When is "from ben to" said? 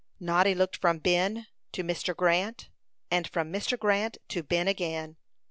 0.77-1.83